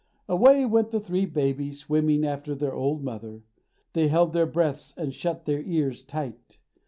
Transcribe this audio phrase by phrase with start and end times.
[0.27, 3.43] Away went the three babies swimming after the old mother.
[3.93, 6.57] They held their breaths, and shut their ears tight.